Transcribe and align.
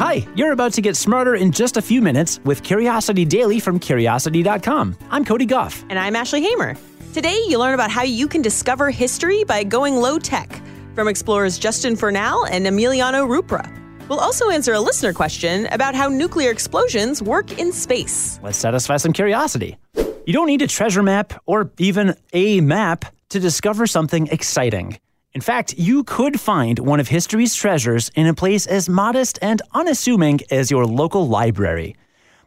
Hi, 0.00 0.26
you're 0.34 0.52
about 0.52 0.72
to 0.72 0.80
get 0.80 0.96
smarter 0.96 1.34
in 1.34 1.52
just 1.52 1.76
a 1.76 1.82
few 1.82 2.00
minutes 2.00 2.40
with 2.46 2.62
Curiosity 2.62 3.26
Daily 3.26 3.60
from 3.60 3.78
Curiosity.com. 3.78 4.96
I'm 5.10 5.26
Cody 5.26 5.44
Gough. 5.44 5.84
And 5.90 5.98
I'm 5.98 6.16
Ashley 6.16 6.40
Hamer. 6.40 6.74
Today, 7.12 7.38
you 7.48 7.58
learn 7.58 7.74
about 7.74 7.90
how 7.90 8.02
you 8.02 8.26
can 8.26 8.40
discover 8.40 8.88
history 8.88 9.44
by 9.44 9.62
going 9.62 9.96
low 9.96 10.18
tech 10.18 10.62
from 10.94 11.06
explorers 11.06 11.58
Justin 11.58 11.96
Fornal 11.96 12.48
and 12.50 12.64
Emiliano 12.64 13.28
Ruprah. 13.28 13.70
We'll 14.08 14.20
also 14.20 14.48
answer 14.48 14.72
a 14.72 14.80
listener 14.80 15.12
question 15.12 15.66
about 15.66 15.94
how 15.94 16.08
nuclear 16.08 16.50
explosions 16.50 17.22
work 17.22 17.58
in 17.58 17.70
space. 17.70 18.40
Let's 18.42 18.56
satisfy 18.56 18.96
some 18.96 19.12
curiosity. 19.12 19.76
You 20.24 20.32
don't 20.32 20.46
need 20.46 20.62
a 20.62 20.66
treasure 20.66 21.02
map 21.02 21.34
or 21.44 21.70
even 21.76 22.14
a 22.32 22.62
map 22.62 23.04
to 23.28 23.38
discover 23.38 23.86
something 23.86 24.28
exciting. 24.28 24.98
In 25.32 25.40
fact, 25.40 25.74
you 25.78 26.02
could 26.02 26.40
find 26.40 26.80
one 26.80 26.98
of 26.98 27.06
history's 27.06 27.54
treasures 27.54 28.10
in 28.16 28.26
a 28.26 28.34
place 28.34 28.66
as 28.66 28.88
modest 28.88 29.38
and 29.40 29.62
unassuming 29.72 30.40
as 30.50 30.72
your 30.72 30.84
local 30.84 31.28
library. 31.28 31.94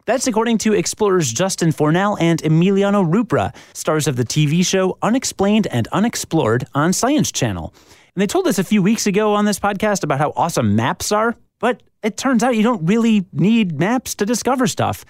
That's 0.04 0.26
according 0.26 0.58
to 0.58 0.74
explorers 0.74 1.32
Justin 1.32 1.70
Fornal 1.70 2.18
and 2.20 2.42
Emiliano 2.42 3.02
Ruprah, 3.10 3.54
stars 3.72 4.06
of 4.06 4.16
the 4.16 4.24
TV 4.24 4.66
show 4.66 4.98
Unexplained 5.00 5.66
and 5.68 5.88
Unexplored 5.92 6.66
on 6.74 6.92
Science 6.92 7.32
Channel. 7.32 7.72
And 8.14 8.20
they 8.20 8.26
told 8.26 8.46
us 8.46 8.58
a 8.58 8.64
few 8.64 8.82
weeks 8.82 9.06
ago 9.06 9.32
on 9.32 9.46
this 9.46 9.58
podcast 9.58 10.04
about 10.04 10.18
how 10.18 10.34
awesome 10.36 10.76
maps 10.76 11.10
are, 11.10 11.34
but 11.60 11.82
it 12.02 12.18
turns 12.18 12.42
out 12.42 12.54
you 12.54 12.62
don't 12.62 12.84
really 12.84 13.24
need 13.32 13.78
maps 13.78 14.14
to 14.16 14.26
discover 14.26 14.66
stuff. 14.66 15.06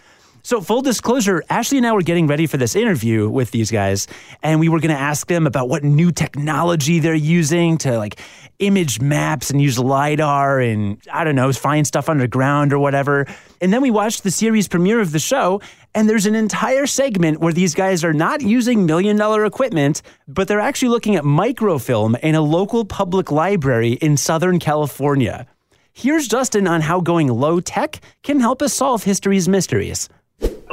So, 0.47 0.61
full 0.61 0.83
disclosure, 0.83 1.43
Ashley 1.48 1.79
and 1.79 1.87
I 1.87 1.93
were 1.93 2.03
getting 2.03 2.27
ready 2.27 2.47
for 2.47 2.59
this 2.59 2.77
interview 2.77 3.30
with 3.30 3.51
these 3.51 3.71
guys, 3.71 4.07
and 4.43 4.61
we 4.61 4.69
were 4.69 4.79
going 4.79 4.95
to 4.95 5.01
ask 5.01 5.27
them 5.27 5.47
about 5.47 5.71
what 5.71 5.83
new 5.83 6.12
technology 6.12 6.98
they're 6.98 7.15
using 7.15 7.79
to 7.79 7.97
like 7.97 8.21
image 8.59 9.01
maps 9.01 9.49
and 9.49 9.62
use 9.62 9.79
LiDAR 9.79 10.61
and 10.61 11.01
I 11.11 11.25
don't 11.25 11.35
know, 11.35 11.51
find 11.55 11.87
stuff 11.87 12.11
underground 12.11 12.75
or 12.75 12.79
whatever. 12.79 13.27
And 13.62 13.73
then 13.73 13.80
we 13.80 13.91
watched 13.91 14.23
the 14.23 14.30
series 14.30 14.69
premiere 14.69 15.01
of 15.01 15.12
the 15.12 15.19
show, 15.19 15.63
and 15.95 16.10
there's 16.10 16.27
an 16.27 16.35
entire 16.35 16.87
segment 16.87 17.40
where 17.40 17.55
these 17.55 17.74
guys 17.74 18.05
are 18.05 18.13
not 18.13 18.43
using 18.43 18.85
million 18.85 19.16
dollar 19.16 19.46
equipment, 19.46 20.02
but 20.29 20.46
they're 20.46 20.61
actually 20.61 20.90
looking 20.90 21.16
at 21.16 21.24
microfilm 21.24 22.16
in 22.16 22.35
a 22.35 22.43
local 22.43 22.85
public 22.85 23.33
library 23.33 23.93
in 23.93 24.18
Southern 24.18 24.59
California. 24.59 25.46
Here's 25.95 26.29
Justin 26.29 26.66
on 26.66 26.83
how 26.83 27.01
going 27.01 27.29
low 27.29 27.61
tech 27.61 28.02
can 28.23 28.40
help 28.40 28.61
us 28.61 28.74
solve 28.74 29.05
history's 29.05 29.49
mysteries 29.49 30.11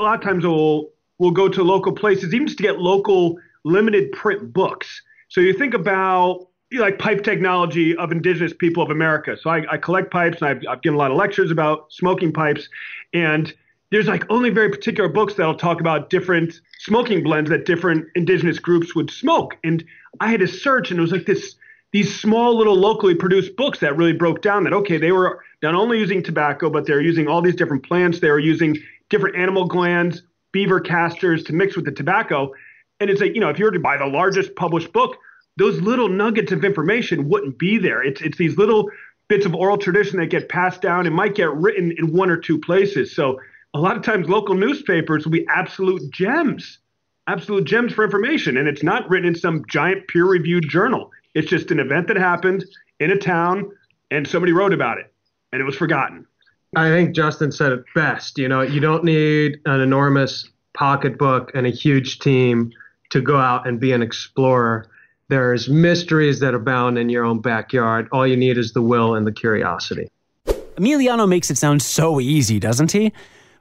a 0.02 0.04
lot 0.04 0.16
of 0.16 0.24
times 0.24 0.46
we'll 0.46 0.90
we'll 1.20 1.32
go 1.32 1.48
to 1.48 1.64
local 1.64 1.94
places, 1.94 2.34
even 2.34 2.48
just 2.48 2.58
to 2.58 2.64
get 2.64 2.80
local 2.80 3.38
limited 3.64 4.12
print 4.12 4.52
books. 4.52 5.02
So 5.30 5.40
you 5.40 5.54
think 5.54 5.74
about 5.74 6.48
you 6.72 6.80
know, 6.80 6.86
like 6.86 7.00
pipe 7.00 7.24
technology 7.24 7.96
of 7.98 8.12
indigenous 8.12 8.54
people 8.54 8.82
of 8.82 8.90
America. 8.90 9.38
So 9.40 9.50
I, 9.50 9.64
I 9.70 9.78
collect 9.78 10.10
pipes 10.10 10.42
and 10.42 10.50
I've, 10.50 10.64
I've 10.68 10.82
given 10.82 10.96
a 10.96 10.98
lot 10.98 11.12
of 11.12 11.18
lectures 11.18 11.52
about 11.52 11.92
smoking 11.92 12.32
pipes. 12.32 12.68
And 13.14 13.54
there's 13.92 14.08
like 14.08 14.26
only 14.30 14.50
very 14.50 14.70
particular 14.70 15.10
books 15.10 15.34
that'll 15.34 15.56
talk 15.56 15.82
about 15.82 16.10
different 16.10 16.62
smoking 16.80 17.24
blends 17.24 17.50
that 17.50 17.66
different 17.66 18.08
indigenous 18.16 18.58
groups 18.58 18.96
would 18.96 19.12
smoke. 19.12 19.58
And 19.64 19.84
I 20.22 20.30
had 20.30 20.40
to 20.40 20.48
search 20.48 20.92
and 20.92 20.98
it 20.98 21.02
was 21.02 21.12
like 21.12 21.26
this 21.26 21.56
these 21.92 22.18
small 22.18 22.58
little 22.58 22.76
locally 22.76 23.14
produced 23.14 23.58
books 23.58 23.80
that 23.80 23.98
really 23.98 24.14
broke 24.14 24.42
down 24.42 24.64
that 24.64 24.72
okay, 24.72 24.98
they 24.98 25.12
were 25.12 25.44
not 25.62 25.76
only 25.76 26.00
using 26.00 26.24
tobacco, 26.24 26.70
but 26.70 26.86
they're 26.86 27.02
using 27.02 27.28
all 27.28 27.42
these 27.42 27.56
different 27.56 27.84
plants. 27.84 28.22
They 28.22 28.32
were 28.32 28.40
using 28.40 28.78
different 29.12 29.36
animal 29.36 29.66
glands, 29.66 30.24
beaver 30.52 30.80
castors 30.80 31.44
to 31.44 31.54
mix 31.54 31.76
with 31.76 31.86
the 31.86 31.92
tobacco. 31.92 32.52
And 33.00 33.10
it's 33.10 33.22
like, 33.22 33.36
you 33.36 33.42
know, 33.42 33.50
if 33.50 33.60
you 33.60 33.66
were 33.66 33.72
to 33.72 33.80
buy 33.80 33.98
the 33.98 34.08
largest 34.08 34.56
published 34.56 34.92
book, 34.92 35.18
those 35.58 35.80
little 35.82 36.10
nuggets 36.10 36.52
of 36.52 36.64
information 36.64 37.30
wouldn't 37.30 37.60
be 37.60 37.78
there. 37.78 38.02
It's 38.02 38.22
it's 38.22 38.38
these 38.38 38.58
little 38.58 38.90
bits 39.28 39.46
of 39.46 39.54
oral 39.54 39.78
tradition 39.78 40.20
that 40.20 40.28
get 40.28 40.50
passed 40.50 40.82
down 40.82 41.06
and 41.06 41.16
might 41.16 41.36
get 41.36 41.54
written 41.54 41.94
in 41.98 42.12
one 42.12 42.30
or 42.30 42.38
two 42.38 42.58
places. 42.58 43.16
So 43.16 43.40
a 43.74 43.80
lot 43.80 43.96
of 43.96 44.04
times 44.04 44.28
local 44.28 44.56
newspapers 44.56 45.26
will 45.26 45.32
be 45.32 45.46
absolute 45.48 46.12
gems, 46.12 46.80
absolute 47.28 47.64
gems 47.64 47.94
for 47.94 48.04
information. 48.04 48.58
And 48.58 48.68
it's 48.68 48.84
not 48.84 49.10
written 49.10 49.28
in 49.28 49.36
some 49.36 49.64
giant 49.70 50.08
peer-reviewed 50.08 50.68
journal. 50.68 51.12
It's 51.34 51.50
just 51.50 51.72
an 51.72 51.80
event 51.80 52.08
that 52.08 52.18
happened 52.18 52.66
in 53.00 53.12
a 53.12 53.18
town 53.18 53.72
and 54.10 54.28
somebody 54.28 54.52
wrote 54.52 54.74
about 54.74 54.98
it 54.98 55.14
and 55.54 55.62
it 55.62 55.66
was 55.66 55.76
forgotten. 55.76 56.28
I 56.76 56.88
think 56.88 57.14
Justin 57.14 57.52
said 57.52 57.74
it 57.74 57.84
best. 57.94 58.38
You 58.38 58.48
know, 58.48 58.62
you 58.62 58.80
don't 58.80 59.04
need 59.04 59.60
an 59.66 59.82
enormous 59.82 60.50
pocketbook 60.74 61.52
and 61.54 61.68
a 61.68 61.70
huge 61.70 62.20
team 62.20 62.72
to 63.10 63.20
go 63.20 63.38
out 63.38 63.68
and 63.68 63.78
be 63.78 63.92
an 63.92 64.02
explorer. 64.02 64.88
There's 65.28 65.68
mysteries 65.68 66.40
that 66.40 66.54
abound 66.54 66.98
in 66.98 67.10
your 67.10 67.26
own 67.26 67.42
backyard. 67.42 68.08
All 68.14 68.26
you 68.26 68.38
need 68.38 68.58
is 68.58 68.72
the 68.72 68.82
will 68.82 69.16
and 69.16 69.28
the 69.28 69.34
curiosity. 69.34 70.08
Emiliano 70.46 71.28
makes 71.28 71.52
it 71.52 71.58
sound 71.58 71.82
so 71.82 72.22
easy, 72.22 72.58
doesn't 72.58 72.94
he? 72.94 73.12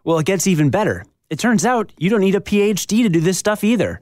Well, 0.05 0.21
it 0.21 0.27
gets 0.27 0.47
even 0.47 0.71
better. 0.71 1.05
It 1.31 1.41
turns 1.41 1.67
out 1.67 1.93
you 1.99 2.11
don't 2.11 2.21
need 2.21 2.37
a 2.37 2.41
PhD 2.41 3.03
to 3.03 3.09
do 3.09 3.21
this 3.21 3.39
stuff 3.39 3.65
either. 3.65 4.01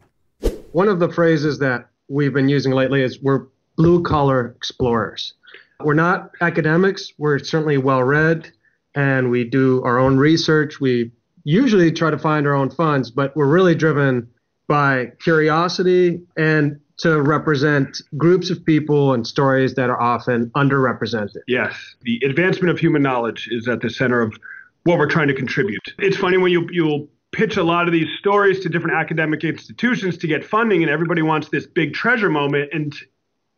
One 0.72 0.88
of 0.88 0.98
the 0.98 1.10
phrases 1.10 1.58
that 1.60 1.88
we've 2.08 2.34
been 2.34 2.50
using 2.50 2.72
lately 2.72 3.02
is 3.02 3.22
we're 3.22 3.46
blue 3.76 4.02
collar 4.02 4.54
explorers. 4.56 5.32
We're 5.80 5.94
not 5.94 6.32
academics, 6.42 7.12
we're 7.16 7.38
certainly 7.38 7.78
well 7.78 8.02
read 8.02 8.52
and 8.98 9.30
we 9.30 9.44
do 9.44 9.80
our 9.84 9.96
own 9.96 10.16
research. 10.16 10.80
We 10.80 11.12
usually 11.44 11.92
try 11.92 12.10
to 12.10 12.18
find 12.18 12.48
our 12.48 12.54
own 12.54 12.68
funds, 12.68 13.12
but 13.12 13.34
we're 13.36 13.46
really 13.46 13.76
driven 13.76 14.28
by 14.66 15.12
curiosity 15.22 16.20
and 16.36 16.80
to 16.98 17.22
represent 17.22 18.02
groups 18.16 18.50
of 18.50 18.64
people 18.64 19.14
and 19.14 19.24
stories 19.24 19.74
that 19.74 19.88
are 19.88 20.00
often 20.00 20.50
underrepresented. 20.56 21.42
Yes, 21.46 21.76
the 22.02 22.20
advancement 22.24 22.72
of 22.72 22.80
human 22.80 23.00
knowledge 23.00 23.48
is 23.52 23.68
at 23.68 23.82
the 23.82 23.88
center 23.88 24.20
of 24.20 24.36
what 24.82 24.98
we're 24.98 25.08
trying 25.08 25.28
to 25.28 25.34
contribute. 25.34 25.94
It's 26.00 26.16
funny 26.16 26.36
when 26.36 26.50
you 26.50 26.68
you'll 26.72 27.08
pitch 27.30 27.56
a 27.56 27.62
lot 27.62 27.86
of 27.86 27.92
these 27.92 28.08
stories 28.18 28.58
to 28.60 28.68
different 28.68 28.96
academic 28.96 29.44
institutions 29.44 30.18
to 30.18 30.26
get 30.26 30.44
funding 30.44 30.82
and 30.82 30.90
everybody 30.90 31.22
wants 31.22 31.50
this 31.50 31.66
big 31.66 31.94
treasure 31.94 32.30
moment 32.30 32.70
and 32.72 32.96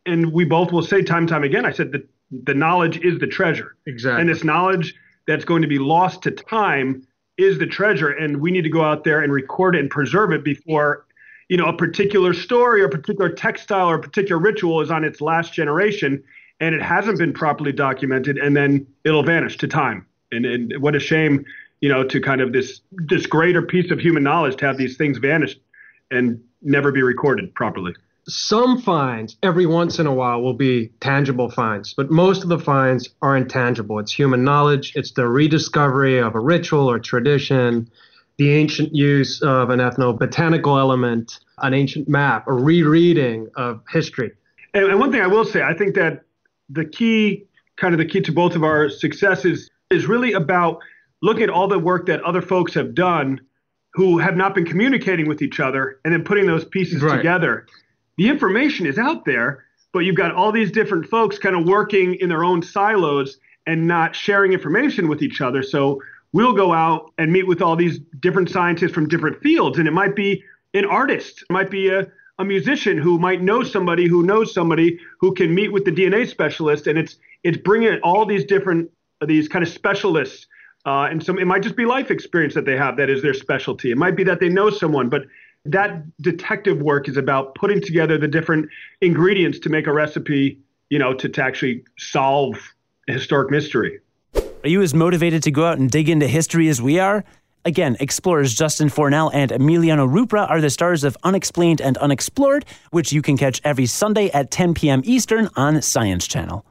and 0.05 0.33
we 0.33 0.45
both 0.45 0.71
will 0.71 0.83
say 0.83 1.01
time 1.03 1.21
and 1.21 1.29
time 1.29 1.45
again 1.45 1.65
I 1.65 1.73
said 1.73 1.93
that 1.93 2.07
the 2.31 2.55
knowledge 2.55 2.99
is 2.99 3.19
the 3.21 3.27
treasure. 3.27 3.77
Exactly. 3.87 4.21
And 4.21 4.29
this 4.29 4.45
knowledge 4.45 4.95
that's 5.27 5.45
going 5.45 5.63
to 5.63 5.69
be 5.69 5.79
lost 5.79 6.23
to 6.23 6.31
time 6.31 7.07
is 7.37 7.59
the 7.59 7.67
treasure 7.67 8.11
and 8.11 8.41
we 8.41 8.51
need 8.51 8.63
to 8.63 8.69
go 8.71 8.83
out 8.83 9.05
there 9.05 9.21
and 9.23 9.33
record 9.33 9.75
it 9.75 9.81
and 9.81 9.91
preserve 9.91 10.33
it 10.33 10.45
before 10.45 11.07
you 11.49 11.57
know 11.57 11.67
a 11.67 11.77
particular 11.77 12.35
story 12.35 12.83
or 12.83 12.87
a 12.87 12.91
particular 12.91 13.31
textile 13.31 13.89
or 13.89 13.97
a 13.97 14.01
particular 14.01 14.41
ritual 14.41 14.81
is 14.81 14.91
on 14.91 15.05
its 15.05 15.21
last 15.21 15.53
generation 15.53 16.23
and 16.61 16.75
it 16.75 16.83
hasn't 16.83 17.19
been 17.19 17.33
properly 17.33 17.73
documented 17.73 18.37
and 18.37 18.57
then 18.57 18.87
it'll 19.05 19.23
vanish 19.23 19.57
to 19.57 19.67
time. 19.67 20.07
And, 20.33 20.45
and 20.45 20.75
what 20.79 20.95
a 20.95 21.01
shame 21.01 21.45
you 21.81 21.89
know 21.89 22.05
to 22.05 22.21
kind 22.21 22.41
of 22.41 22.53
this 22.53 22.81
this 22.93 23.27
greater 23.27 23.63
piece 23.63 23.91
of 23.91 23.99
human 23.99 24.23
knowledge 24.23 24.57
to 24.57 24.67
have 24.67 24.77
these 24.77 24.97
things 24.97 25.19
vanish 25.19 25.57
and 26.11 26.41
never 26.63 26.93
be 26.93 27.03
recorded 27.03 27.55
properly 27.55 27.95
some 28.29 28.81
finds 28.81 29.37
every 29.43 29.67
once 29.67 29.99
in 29.99 30.07
a 30.07 30.13
while 30.13 30.43
will 30.43 30.55
be 30.55 30.89
tangible 31.01 31.51
finds, 31.51 31.95
but 31.95 32.11
most 32.11 32.43
of 32.43 32.49
the 32.49 32.59
finds 32.59 33.09
are 33.23 33.37
intangible. 33.37 33.99
It's 33.99 34.13
human 34.13 34.45
knowledge, 34.45 34.93
it's 34.95 35.13
the 35.13 35.27
rediscovery 35.27 36.19
of 36.19 36.35
a 36.35 36.41
ritual 36.41 36.91
or 36.91 36.99
tradition, 36.99 37.91
the 38.39 38.51
ancient 38.51 38.95
use 38.95 39.43
of 39.43 39.71
an 39.71 39.81
ethnobotanical 39.81 40.79
element, 40.79 41.41
an 41.59 41.75
ancient 41.75 42.09
map, 42.09 42.47
a 42.47 42.53
rereading 42.53 43.49
of 43.57 43.83
history. 43.91 44.33
And, 44.75 44.85
and 44.85 44.99
one 44.99 45.11
thing 45.11 45.21
I 45.21 45.27
will 45.27 45.45
say, 45.45 45.63
I 45.63 45.75
think 45.75 45.95
that 45.97 46.23
the 46.69 46.85
key, 46.85 47.45
kind 47.77 47.95
of 47.95 47.99
the 47.99 48.07
key 48.07 48.21
to 48.23 48.33
both 48.33 48.55
of 48.55 48.63
our 48.63 48.89
successes, 48.89 49.69
is 49.91 50.07
really 50.07 50.33
about 50.33 50.79
looking 51.23 51.43
at 51.43 51.51
all 51.51 51.69
the 51.69 51.79
work 51.79 52.07
that 52.07 52.23
other 52.23 52.41
folks 52.41 52.75
have 52.75 52.95
done 52.95 53.41
who 53.93 54.19
have 54.19 54.37
not 54.37 54.55
been 54.55 54.65
communicating 54.65 55.27
with 55.27 55.43
each 55.43 55.59
other 55.59 55.99
and 56.05 56.15
then 56.15 56.23
putting 56.23 56.47
those 56.47 56.65
pieces 56.65 57.03
right. 57.03 57.17
together 57.17 57.67
the 58.21 58.29
information 58.29 58.85
is 58.85 58.99
out 58.99 59.25
there, 59.25 59.65
but 59.95 60.01
you've 60.01 60.15
got 60.15 60.35
all 60.35 60.53
these 60.53 60.71
different 60.71 61.07
folks 61.07 61.39
kind 61.39 61.57
of 61.57 61.65
working 61.65 62.17
in 62.17 62.29
their 62.29 62.45
own 62.45 62.63
silos 62.63 63.39
and 63.67 63.87
not 63.87 64.15
sharing 64.15 64.53
information 64.53 65.09
with 65.09 65.23
each 65.23 65.41
other. 65.41 65.63
So 65.63 66.03
we'll 66.35 66.53
go 66.53 66.71
out 66.71 67.15
and 67.17 67.33
meet 67.33 67.47
with 67.47 67.63
all 67.63 67.77
these 67.77 67.99
different 68.21 68.51
scientists 68.51 68.93
from 68.93 69.09
different 69.09 69.41
fields, 69.41 69.79
and 69.79 69.89
it 69.89 69.93
might 69.93 70.15
be 70.15 70.45
an 70.75 70.85
artist, 70.85 71.41
it 71.49 71.51
might 71.51 71.71
be 71.71 71.89
a, 71.89 72.09
a 72.39 72.45
musician 72.45 72.99
who 72.99 73.19
might 73.19 73.41
know 73.41 73.63
somebody 73.63 74.07
who 74.07 74.23
knows 74.23 74.53
somebody 74.53 75.01
who 75.19 75.33
can 75.33 75.55
meet 75.55 75.73
with 75.73 75.87
the 75.87 75.91
DNA 75.91 76.29
specialist, 76.29 76.89
and 76.89 76.99
it's 76.99 77.17
it's 77.43 77.57
bringing 77.57 77.99
all 78.03 78.27
these 78.27 78.45
different 78.45 78.91
these 79.27 79.49
kind 79.49 79.63
of 79.63 79.71
specialists. 79.71 80.47
Uh, 80.85 81.09
and 81.11 81.23
some 81.23 81.39
it 81.39 81.47
might 81.47 81.63
just 81.63 81.77
be 81.77 81.87
life 81.87 82.11
experience 82.11 82.53
that 82.53 82.67
they 82.67 82.77
have 82.77 82.99
that 82.99 83.09
is 83.09 83.23
their 83.23 83.35
specialty. 83.35 83.91
It 83.91 83.97
might 83.97 84.15
be 84.15 84.25
that 84.25 84.41
they 84.41 84.51
know 84.51 84.69
someone, 84.69 85.09
but 85.09 85.23
that 85.65 86.03
detective 86.23 86.81
work 86.81 87.09
is 87.09 87.17
about 87.17 87.55
putting 87.55 87.81
together 87.81 88.19
the 88.19 88.29
different 88.29 88.69
ingredients 89.01 89.59
to 89.61 89.69
make 89.69 89.87
a 89.87 89.93
recipe, 89.93 90.59
you 90.89 90.99
know, 90.99 91.13
to, 91.15 91.29
to 91.29 91.43
actually 91.43 91.85
solve 91.99 92.57
a 93.09 93.13
historic 93.13 93.51
mystery. 93.51 94.01
Are 94.35 94.69
you 94.69 94.83
as 94.83 94.95
motivated 94.95 95.43
to 95.45 95.51
go 95.51 95.67
out 95.67 95.79
and 95.79 95.91
dig 95.91 96.09
into 96.09 96.27
history 96.27 96.69
as 96.69 96.81
we 96.81 96.99
are? 96.99 97.25
Again, 97.65 97.97
explorers 98.01 98.55
Justin 98.55 98.89
Fornal 98.89 99.31
and 99.35 99.51
Emiliano 99.51 100.09
Ruprah 100.09 100.49
are 100.49 100.63
the 100.63 100.71
stars 100.71 101.05
of 101.05 101.17
Unexplained 101.25 101.81
and 101.81 101.99
Unexplored, 101.99 102.65
which 102.91 103.13
you 103.13 103.21
can 103.21 103.37
catch 103.37 103.61
every 103.65 103.85
Sunday 103.85 104.31
at 104.31 104.51
10 104.51 104.73
p.m. 104.73 105.03
Eastern 105.05 105.51
on 105.57 105.83
Science 105.83 106.27
Channel. 106.27 106.65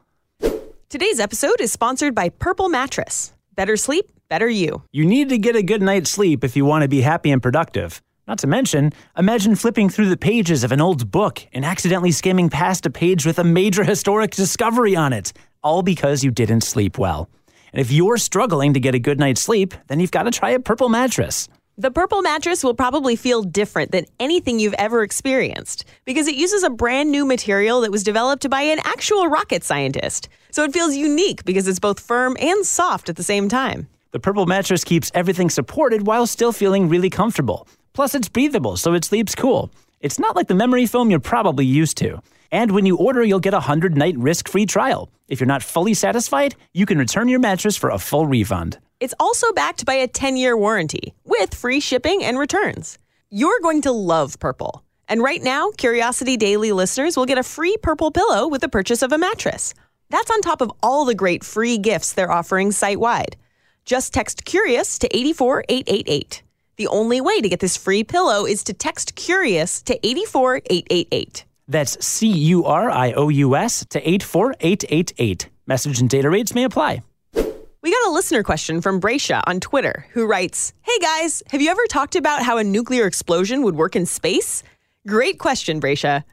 Today's 0.88 1.20
episode 1.20 1.60
is 1.60 1.70
sponsored 1.70 2.12
by 2.12 2.28
Purple 2.28 2.68
Mattress. 2.68 3.32
Better 3.54 3.76
sleep, 3.76 4.10
better 4.28 4.48
you. 4.48 4.82
You 4.90 5.06
need 5.06 5.28
to 5.28 5.38
get 5.38 5.54
a 5.54 5.62
good 5.62 5.80
night's 5.80 6.10
sleep 6.10 6.42
if 6.42 6.56
you 6.56 6.64
want 6.64 6.82
to 6.82 6.88
be 6.88 7.02
happy 7.02 7.30
and 7.30 7.40
productive. 7.40 8.02
Not 8.30 8.38
to 8.38 8.46
mention, 8.46 8.92
imagine 9.18 9.56
flipping 9.56 9.88
through 9.88 10.08
the 10.08 10.16
pages 10.16 10.62
of 10.62 10.70
an 10.70 10.80
old 10.80 11.10
book 11.10 11.44
and 11.52 11.64
accidentally 11.64 12.12
skimming 12.12 12.48
past 12.48 12.86
a 12.86 12.90
page 12.90 13.26
with 13.26 13.40
a 13.40 13.42
major 13.42 13.82
historic 13.82 14.30
discovery 14.30 14.94
on 14.94 15.12
it, 15.12 15.32
all 15.64 15.82
because 15.82 16.22
you 16.22 16.30
didn't 16.30 16.60
sleep 16.60 16.96
well. 16.96 17.28
And 17.72 17.80
if 17.80 17.90
you're 17.90 18.18
struggling 18.18 18.72
to 18.74 18.78
get 18.78 18.94
a 18.94 19.00
good 19.00 19.18
night's 19.18 19.40
sleep, 19.40 19.74
then 19.88 19.98
you've 19.98 20.12
got 20.12 20.22
to 20.22 20.30
try 20.30 20.50
a 20.50 20.60
purple 20.60 20.88
mattress. 20.88 21.48
The 21.76 21.90
purple 21.90 22.22
mattress 22.22 22.62
will 22.62 22.72
probably 22.72 23.16
feel 23.16 23.42
different 23.42 23.90
than 23.90 24.06
anything 24.20 24.60
you've 24.60 24.74
ever 24.74 25.02
experienced 25.02 25.84
because 26.04 26.28
it 26.28 26.36
uses 26.36 26.62
a 26.62 26.70
brand 26.70 27.10
new 27.10 27.24
material 27.24 27.80
that 27.80 27.90
was 27.90 28.04
developed 28.04 28.48
by 28.48 28.62
an 28.62 28.78
actual 28.84 29.26
rocket 29.26 29.64
scientist. 29.64 30.28
So 30.52 30.62
it 30.62 30.72
feels 30.72 30.94
unique 30.94 31.44
because 31.44 31.66
it's 31.66 31.80
both 31.80 31.98
firm 31.98 32.36
and 32.38 32.64
soft 32.64 33.08
at 33.08 33.16
the 33.16 33.24
same 33.24 33.48
time. 33.48 33.88
The 34.12 34.20
purple 34.20 34.46
mattress 34.46 34.84
keeps 34.84 35.10
everything 35.14 35.50
supported 35.50 36.06
while 36.06 36.28
still 36.28 36.52
feeling 36.52 36.88
really 36.88 37.10
comfortable. 37.10 37.66
Plus, 37.92 38.14
it's 38.14 38.28
breathable, 38.28 38.76
so 38.76 38.94
it 38.94 39.04
sleeps 39.04 39.34
cool. 39.34 39.70
It's 40.00 40.18
not 40.18 40.36
like 40.36 40.48
the 40.48 40.54
memory 40.54 40.86
foam 40.86 41.10
you're 41.10 41.20
probably 41.20 41.66
used 41.66 41.96
to. 41.98 42.20
And 42.52 42.72
when 42.72 42.86
you 42.86 42.96
order, 42.96 43.22
you'll 43.22 43.40
get 43.40 43.54
a 43.54 43.58
100 43.68 43.96
night 43.96 44.16
risk 44.16 44.48
free 44.48 44.66
trial. 44.66 45.10
If 45.28 45.40
you're 45.40 45.46
not 45.46 45.62
fully 45.62 45.94
satisfied, 45.94 46.56
you 46.72 46.86
can 46.86 46.98
return 46.98 47.28
your 47.28 47.38
mattress 47.40 47.76
for 47.76 47.90
a 47.90 47.98
full 47.98 48.26
refund. 48.26 48.78
It's 48.98 49.14
also 49.20 49.52
backed 49.52 49.86
by 49.86 49.94
a 49.94 50.08
10 50.08 50.36
year 50.36 50.56
warranty 50.56 51.14
with 51.24 51.54
free 51.54 51.80
shipping 51.80 52.24
and 52.24 52.38
returns. 52.38 52.98
You're 53.30 53.60
going 53.60 53.82
to 53.82 53.92
love 53.92 54.38
Purple. 54.40 54.82
And 55.08 55.22
right 55.22 55.42
now, 55.42 55.70
Curiosity 55.70 56.36
Daily 56.36 56.72
listeners 56.72 57.16
will 57.16 57.26
get 57.26 57.38
a 57.38 57.42
free 57.42 57.76
Purple 57.82 58.10
pillow 58.10 58.48
with 58.48 58.60
the 58.60 58.68
purchase 58.68 59.02
of 59.02 59.12
a 59.12 59.18
mattress. 59.18 59.74
That's 60.10 60.30
on 60.30 60.40
top 60.40 60.60
of 60.60 60.72
all 60.82 61.04
the 61.04 61.14
great 61.14 61.44
free 61.44 61.78
gifts 61.78 62.12
they're 62.12 62.30
offering 62.30 62.72
site 62.72 63.00
wide. 63.00 63.36
Just 63.84 64.12
text 64.12 64.44
Curious 64.44 64.98
to 64.98 65.16
84888. 65.16 66.42
The 66.80 66.86
only 66.86 67.20
way 67.20 67.42
to 67.42 67.48
get 67.50 67.60
this 67.60 67.76
free 67.76 68.04
pillow 68.04 68.46
is 68.46 68.64
to 68.64 68.72
text 68.72 69.14
Curious 69.14 69.82
to 69.82 70.00
84888. 70.02 71.44
That's 71.68 72.02
C 72.02 72.26
U 72.26 72.64
R 72.64 72.88
I 72.88 73.12
O 73.12 73.28
U 73.28 73.54
S 73.54 73.84
to 73.90 73.98
84888. 73.98 75.50
Message 75.66 76.00
and 76.00 76.08
data 76.08 76.30
rates 76.30 76.54
may 76.54 76.64
apply. 76.64 77.02
We 77.34 77.90
got 77.90 78.08
a 78.08 78.12
listener 78.12 78.42
question 78.42 78.80
from 78.80 78.98
Bracia 78.98 79.42
on 79.46 79.60
Twitter 79.60 80.06
who 80.12 80.26
writes 80.26 80.72
Hey 80.80 80.98
guys, 81.02 81.42
have 81.50 81.60
you 81.60 81.68
ever 81.68 81.84
talked 81.90 82.16
about 82.16 82.44
how 82.44 82.56
a 82.56 82.64
nuclear 82.64 83.06
explosion 83.06 83.62
would 83.62 83.76
work 83.76 83.94
in 83.94 84.06
space? 84.06 84.62
Great 85.06 85.38
question, 85.38 85.82
Bracia. 85.82 86.24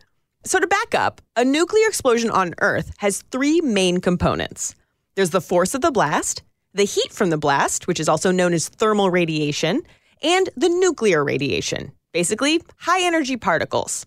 So, 0.46 0.60
to 0.60 0.68
back 0.68 0.96
up, 0.96 1.22
a 1.36 1.44
nuclear 1.44 1.90
explosion 1.90 2.30
on 2.30 2.54
Earth 2.62 2.94
has 3.00 3.22
three 3.32 3.60
main 3.60 4.00
components 4.00 4.76
there's 5.16 5.32
the 5.32 5.42
force 5.42 5.74
of 5.74 5.82
the 5.82 5.92
blast, 5.92 6.42
the 6.74 6.86
heat 6.86 7.12
from 7.12 7.32
the 7.32 7.38
blast, 7.38 7.86
which 7.86 8.00
is 8.00 8.08
also 8.08 8.32
known 8.32 8.54
as 8.54 8.70
thermal 8.70 9.10
radiation, 9.10 9.82
and 10.22 10.50
the 10.56 10.69
nuclear 10.69 11.24
radiation, 11.24 11.92
basically 12.14 12.62
high 12.78 13.04
energy 13.04 13.38
particles. 13.38 14.06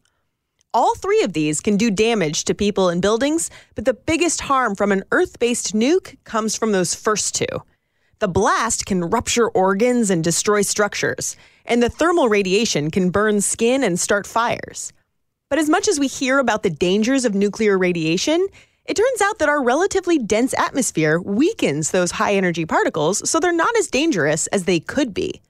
All 0.72 0.94
three 0.94 1.22
of 1.22 1.32
these 1.32 1.60
can 1.60 1.76
do 1.76 1.90
damage 1.90 2.44
to 2.44 2.54
people 2.54 2.88
and 2.88 3.02
buildings, 3.02 3.50
but 3.74 3.84
the 3.84 3.94
biggest 3.94 4.42
harm 4.42 4.76
from 4.76 4.92
an 4.92 5.02
Earth 5.10 5.38
based 5.38 5.74
nuke 5.74 6.16
comes 6.24 6.56
from 6.56 6.70
those 6.70 6.94
first 6.94 7.34
two. 7.34 7.62
The 8.20 8.28
blast 8.28 8.86
can 8.86 9.10
rupture 9.10 9.48
organs 9.48 10.10
and 10.10 10.22
destroy 10.22 10.62
structures, 10.62 11.36
and 11.64 11.82
the 11.82 11.88
thermal 11.88 12.28
radiation 12.28 12.90
can 12.90 13.10
burn 13.10 13.40
skin 13.40 13.82
and 13.82 13.98
start 13.98 14.26
fires. 14.26 14.92
But 15.48 15.58
as 15.58 15.68
much 15.68 15.88
as 15.88 15.98
we 15.98 16.06
hear 16.06 16.38
about 16.38 16.62
the 16.62 16.70
dangers 16.70 17.24
of 17.24 17.34
nuclear 17.34 17.76
radiation, 17.76 18.46
it 18.84 18.94
turns 18.94 19.20
out 19.20 19.38
that 19.38 19.48
our 19.48 19.62
relatively 19.62 20.18
dense 20.18 20.54
atmosphere 20.54 21.20
weakens 21.20 21.90
those 21.90 22.12
high 22.12 22.34
energy 22.34 22.64
particles, 22.64 23.28
so 23.28 23.40
they're 23.40 23.52
not 23.52 23.76
as 23.76 23.88
dangerous 23.88 24.46
as 24.48 24.64
they 24.64 24.78
could 24.78 25.12
be. 25.14 25.40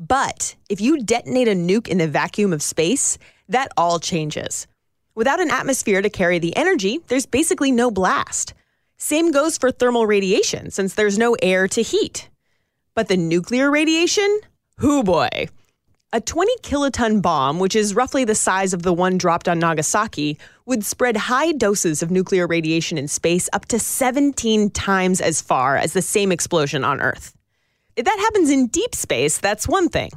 But 0.00 0.56
if 0.70 0.80
you 0.80 1.02
detonate 1.02 1.46
a 1.46 1.52
nuke 1.52 1.86
in 1.86 1.98
the 1.98 2.08
vacuum 2.08 2.54
of 2.54 2.62
space, 2.62 3.18
that 3.50 3.68
all 3.76 3.98
changes. 3.98 4.66
Without 5.14 5.40
an 5.40 5.50
atmosphere 5.50 6.00
to 6.00 6.08
carry 6.08 6.38
the 6.38 6.56
energy, 6.56 7.00
there's 7.08 7.26
basically 7.26 7.70
no 7.70 7.90
blast. 7.90 8.54
Same 8.96 9.30
goes 9.30 9.58
for 9.58 9.70
thermal 9.70 10.06
radiation, 10.06 10.70
since 10.70 10.94
there's 10.94 11.18
no 11.18 11.36
air 11.42 11.68
to 11.68 11.82
heat. 11.82 12.30
But 12.94 13.08
the 13.08 13.18
nuclear 13.18 13.70
radiation? 13.70 14.40
Hoo 14.78 15.02
boy. 15.02 15.48
A 16.14 16.20
20 16.22 16.50
kiloton 16.62 17.20
bomb, 17.20 17.58
which 17.58 17.76
is 17.76 17.94
roughly 17.94 18.24
the 18.24 18.34
size 18.34 18.72
of 18.72 18.82
the 18.82 18.94
one 18.94 19.18
dropped 19.18 19.48
on 19.50 19.58
Nagasaki, 19.58 20.38
would 20.64 20.82
spread 20.82 21.16
high 21.18 21.52
doses 21.52 22.02
of 22.02 22.10
nuclear 22.10 22.46
radiation 22.46 22.96
in 22.96 23.06
space 23.06 23.50
up 23.52 23.66
to 23.66 23.78
17 23.78 24.70
times 24.70 25.20
as 25.20 25.42
far 25.42 25.76
as 25.76 25.92
the 25.92 26.00
same 26.00 26.32
explosion 26.32 26.84
on 26.84 27.02
Earth. 27.02 27.36
If 27.96 28.04
that 28.04 28.18
happens 28.18 28.50
in 28.50 28.68
deep 28.68 28.94
space, 28.94 29.38
that's 29.38 29.68
one 29.68 29.88
thing. 29.88 30.10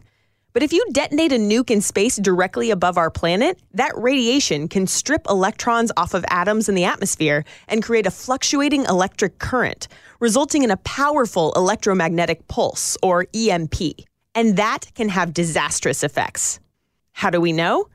But 0.53 0.61
if 0.61 0.71
you 0.71 0.85
detonate 0.91 1.31
a 1.31 1.37
nuke 1.37 1.71
in 1.71 1.81
space 1.81 2.15
directly 2.17 2.69
above 2.69 2.97
our 2.97 3.09
planet, 3.09 3.59
that 3.73 3.91
radiation 3.97 4.67
can 4.67 4.85
strip 4.85 5.25
electrons 5.27 5.91
off 5.97 6.13
of 6.13 6.23
atoms 6.29 6.69
in 6.69 6.75
the 6.75 6.83
atmosphere 6.83 7.43
and 7.67 7.81
create 7.81 8.05
a 8.05 8.11
fluctuating 8.11 8.85
electric 8.85 9.39
current, 9.39 9.87
resulting 10.19 10.61
in 10.61 10.69
a 10.69 10.77
powerful 10.77 11.53
electromagnetic 11.55 12.47
pulse, 12.47 12.95
or 13.01 13.25
EMP. 13.33 13.75
And 14.35 14.55
that 14.57 14.85
can 14.93 15.09
have 15.09 15.33
disastrous 15.33 16.03
effects. 16.03 16.59
How 17.13 17.31
do 17.31 17.41
we 17.41 17.51
know? 17.51 17.87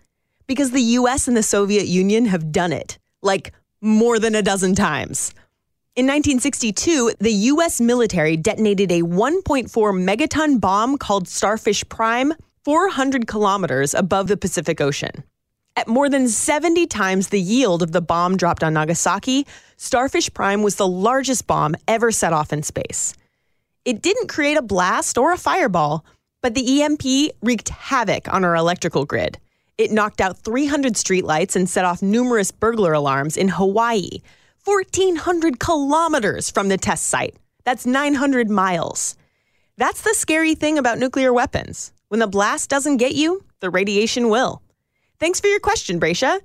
Because 0.49 0.73
the 0.73 0.83
US 0.99 1.29
and 1.29 1.37
the 1.37 1.43
Soviet 1.45 1.87
Union 1.87 2.27
have 2.27 2.51
done 2.51 2.73
it, 2.73 2.99
like 3.23 3.53
more 3.81 4.19
than 4.19 4.35
a 4.35 4.43
dozen 4.43 4.75
times. 4.75 5.33
In 5.99 6.07
1962, 6.07 7.15
the 7.19 7.33
US 7.33 7.81
military 7.81 8.37
detonated 8.37 8.93
a 8.93 9.03
1.4 9.03 9.67
megaton 9.69 10.61
bomb 10.61 10.97
called 10.97 11.27
Starfish 11.27 11.89
Prime 11.89 12.35
400 12.65 13.27
kilometers 13.27 13.95
above 13.95 14.29
the 14.29 14.37
Pacific 14.37 14.81
Ocean. 14.81 15.25
At 15.75 15.89
more 15.89 16.09
than 16.09 16.29
70 16.29 16.87
times 16.87 17.31
the 17.31 17.41
yield 17.41 17.83
of 17.83 17.91
the 17.91 18.01
bomb 18.01 18.37
dropped 18.37 18.63
on 18.63 18.75
Nagasaki, 18.75 19.45
Starfish 19.77 20.33
Prime 20.33 20.63
was 20.63 20.77
the 20.77 20.87
largest 20.87 21.49
bomb 21.49 21.75
ever 21.89 22.13
set 22.13 22.33
off 22.33 22.53
in 22.53 22.63
space. 22.63 23.13
It 23.85 24.01
didn't 24.01 24.29
create 24.29 24.57
a 24.57 24.63
blast 24.63 25.19
or 25.19 25.33
a 25.33 25.37
fireball, 25.37 26.05
but 26.43 26.55
the 26.55 26.81
EMP 26.81 27.33
wreaked 27.43 27.71
havoc 27.71 28.33
on 28.33 28.45
our 28.45 28.55
electrical 28.55 29.05
grid. 29.05 29.37
It 29.79 29.91
knocked 29.91 30.21
out 30.21 30.39
300 30.39 30.93
streetlights 30.95 31.57
and 31.57 31.69
set 31.69 31.85
off 31.85 32.03
numerous 32.03 32.53
burglar 32.53 32.93
alarms 32.93 33.37
in 33.37 33.49
Hawaii, 33.49 34.21
1,400 34.69 35.59
kilometers 35.59 36.51
from 36.51 36.69
the 36.69 36.77
test 36.77 37.07
site. 37.07 37.35
That's 37.65 37.87
900 37.87 38.51
miles. 38.51 39.17
That's 39.79 40.03
the 40.03 40.15
scary 40.15 40.55
thing 40.55 40.77
about 40.77 40.99
nuclear 40.99 41.33
weapons. 41.33 41.93
When 42.09 42.21
the 42.21 42.27
blast 42.27 42.69
doesn't 42.69 42.99
get 42.99 43.15
you, 43.15 43.45
the 43.61 43.71
radiation 43.71 44.29
will. 44.29 44.63
Thanks 45.19 45.41
for 45.41 45.47
your 45.47 45.61
question, 45.61 45.99
Bracia. 45.99 46.41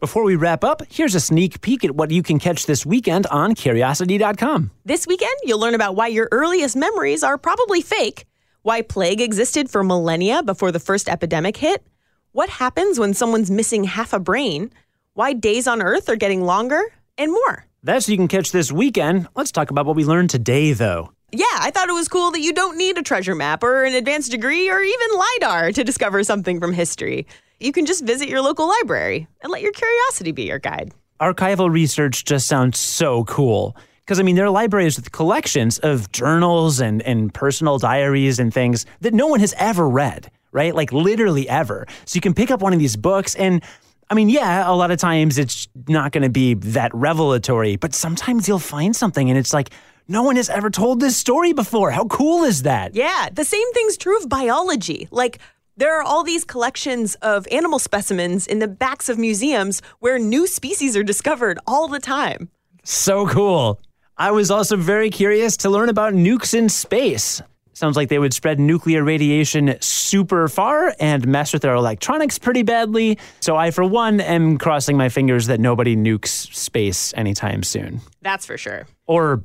Before 0.00 0.24
we 0.24 0.36
wrap 0.36 0.64
up, 0.64 0.82
here's 0.90 1.14
a 1.14 1.20
sneak 1.20 1.60
peek 1.60 1.84
at 1.84 1.94
what 1.94 2.10
you 2.10 2.22
can 2.22 2.38
catch 2.38 2.66
this 2.66 2.84
weekend 2.84 3.26
on 3.28 3.54
Curiosity.com. 3.54 4.70
This 4.84 5.06
weekend, 5.06 5.32
you'll 5.44 5.60
learn 5.60 5.74
about 5.74 5.94
why 5.94 6.08
your 6.08 6.28
earliest 6.32 6.76
memories 6.76 7.22
are 7.22 7.38
probably 7.38 7.80
fake, 7.80 8.26
why 8.62 8.82
plague 8.82 9.20
existed 9.20 9.70
for 9.70 9.82
millennia 9.82 10.42
before 10.42 10.72
the 10.72 10.80
first 10.80 11.08
epidemic 11.08 11.56
hit, 11.56 11.86
what 12.32 12.48
happens 12.48 12.98
when 12.98 13.14
someone's 13.14 13.50
missing 13.50 13.84
half 13.84 14.12
a 14.12 14.18
brain, 14.18 14.72
why 15.14 15.32
days 15.32 15.68
on 15.68 15.80
Earth 15.80 16.08
are 16.08 16.16
getting 16.16 16.42
longer, 16.42 16.82
and 17.18 17.30
more. 17.30 17.66
That's 17.82 18.08
you 18.08 18.16
can 18.16 18.28
catch 18.28 18.50
this 18.50 18.72
weekend. 18.72 19.28
Let's 19.34 19.52
talk 19.52 19.70
about 19.70 19.86
what 19.86 19.96
we 19.96 20.04
learned 20.04 20.30
today, 20.30 20.72
though. 20.72 21.12
Yeah, 21.32 21.44
I 21.50 21.70
thought 21.70 21.88
it 21.88 21.94
was 21.94 22.08
cool 22.08 22.30
that 22.30 22.40
you 22.40 22.52
don't 22.52 22.78
need 22.78 22.96
a 22.96 23.02
treasure 23.02 23.34
map 23.34 23.62
or 23.62 23.84
an 23.84 23.94
advanced 23.94 24.30
degree 24.30 24.70
or 24.70 24.80
even 24.80 25.08
LIDAR 25.12 25.72
to 25.72 25.84
discover 25.84 26.22
something 26.22 26.60
from 26.60 26.72
history. 26.72 27.26
You 27.60 27.72
can 27.72 27.86
just 27.86 28.04
visit 28.04 28.28
your 28.28 28.40
local 28.40 28.68
library 28.68 29.26
and 29.42 29.50
let 29.50 29.60
your 29.60 29.72
curiosity 29.72 30.32
be 30.32 30.44
your 30.44 30.58
guide. 30.58 30.92
Archival 31.20 31.70
research 31.70 32.24
just 32.24 32.46
sounds 32.46 32.78
so 32.78 33.24
cool. 33.24 33.76
Because, 34.04 34.20
I 34.20 34.22
mean, 34.22 34.36
there 34.36 34.44
are 34.44 34.50
libraries 34.50 34.96
with 34.96 35.12
collections 35.12 35.78
of 35.78 36.12
journals 36.12 36.80
and, 36.80 37.02
and 37.02 37.32
personal 37.32 37.78
diaries 37.78 38.38
and 38.38 38.52
things 38.52 38.86
that 39.00 39.14
no 39.14 39.26
one 39.26 39.40
has 39.40 39.54
ever 39.58 39.88
read, 39.88 40.30
right? 40.52 40.74
Like, 40.74 40.92
literally 40.92 41.48
ever. 41.48 41.86
So 42.04 42.16
you 42.16 42.20
can 42.20 42.34
pick 42.34 42.50
up 42.50 42.60
one 42.60 42.72
of 42.72 42.78
these 42.78 42.96
books 42.96 43.34
and 43.34 43.62
I 44.10 44.14
mean, 44.14 44.28
yeah, 44.28 44.70
a 44.70 44.74
lot 44.74 44.90
of 44.90 44.98
times 44.98 45.38
it's 45.38 45.66
not 45.88 46.12
going 46.12 46.22
to 46.22 46.30
be 46.30 46.54
that 46.54 46.94
revelatory, 46.94 47.76
but 47.76 47.94
sometimes 47.94 48.48
you'll 48.48 48.58
find 48.58 48.94
something 48.94 49.28
and 49.28 49.38
it's 49.38 49.52
like, 49.52 49.70
no 50.06 50.22
one 50.22 50.36
has 50.36 50.50
ever 50.50 50.70
told 50.70 51.00
this 51.00 51.16
story 51.16 51.52
before. 51.52 51.90
How 51.90 52.04
cool 52.06 52.44
is 52.44 52.62
that? 52.62 52.94
Yeah, 52.94 53.28
the 53.32 53.44
same 53.44 53.72
thing's 53.72 53.96
true 53.96 54.18
of 54.18 54.28
biology. 54.28 55.08
Like, 55.10 55.38
there 55.76 55.98
are 55.98 56.02
all 56.02 56.22
these 56.22 56.44
collections 56.44 57.16
of 57.16 57.48
animal 57.50 57.78
specimens 57.78 58.46
in 58.46 58.58
the 58.58 58.68
backs 58.68 59.08
of 59.08 59.18
museums 59.18 59.82
where 59.98 60.18
new 60.18 60.46
species 60.46 60.96
are 60.96 61.02
discovered 61.02 61.58
all 61.66 61.88
the 61.88 61.98
time. 61.98 62.50
So 62.84 63.26
cool. 63.26 63.80
I 64.16 64.30
was 64.30 64.50
also 64.50 64.76
very 64.76 65.10
curious 65.10 65.56
to 65.58 65.70
learn 65.70 65.88
about 65.88 66.14
nukes 66.14 66.54
in 66.54 66.68
space. 66.68 67.42
Sounds 67.74 67.96
like 67.96 68.08
they 68.08 68.18
would 68.18 68.32
spread 68.32 68.58
nuclear 68.58 69.04
radiation 69.04 69.76
super 69.80 70.48
far 70.48 70.94
and 70.98 71.26
mess 71.26 71.52
with 71.52 71.62
their 71.62 71.74
electronics 71.74 72.38
pretty 72.38 72.62
badly. 72.62 73.18
So 73.40 73.56
I, 73.56 73.70
for 73.70 73.84
one, 73.84 74.20
am 74.20 74.58
crossing 74.58 74.96
my 74.96 75.08
fingers 75.08 75.48
that 75.48 75.60
nobody 75.60 75.96
nukes 75.96 76.54
space 76.54 77.12
anytime 77.16 77.62
soon. 77.62 78.00
That's 78.22 78.46
for 78.46 78.56
sure. 78.56 78.86
Or 79.06 79.42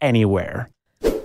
anywhere. 0.00 0.68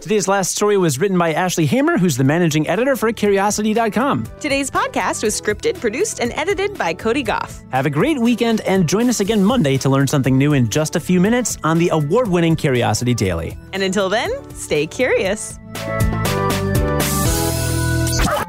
Today's 0.02 0.28
last 0.28 0.56
story 0.56 0.78
was 0.78 1.00
written 1.00 1.18
by 1.18 1.34
Ashley 1.34 1.66
Hamer, 1.66 1.98
who's 1.98 2.16
the 2.16 2.24
managing 2.24 2.68
editor 2.68 2.96
for 2.96 3.12
Curiosity.com. 3.12 4.26
Today's 4.40 4.72
podcast 4.72 5.22
was 5.22 5.40
scripted, 5.40 5.80
produced, 5.82 6.20
and 6.22 6.32
edited 6.34 6.78
by 6.78 6.94
Cody 6.94 7.24
Gough. 7.24 7.62
Have 7.72 7.86
a 7.86 7.90
great 7.90 8.18
weekend 8.18 8.62
and 8.62 8.88
join 8.88 9.10
us 9.10 9.20
again 9.20 9.44
Monday 9.44 9.78
to 9.78 9.90
learn 9.90 10.08
something 10.08 10.38
new 10.38 10.54
in 10.54 10.70
just 10.70 10.96
a 10.96 11.00
few 11.00 11.20
minutes 11.20 11.58
on 11.64 11.78
the 11.78 11.90
award 11.90 12.30
winning 12.30 12.56
Curiosity 12.56 13.14
Daily. 13.14 13.58
And 13.74 13.84
until 13.84 14.08
then, 14.08 14.32
stay 14.54 14.88
curious. 14.88 15.60